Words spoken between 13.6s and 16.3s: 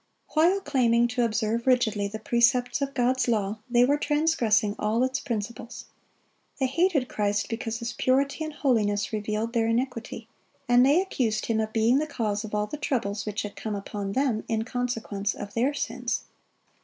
upon them in consequence of their sins.